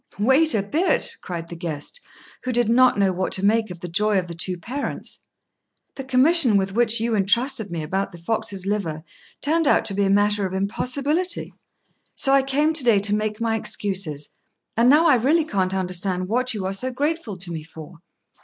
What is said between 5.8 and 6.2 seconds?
"The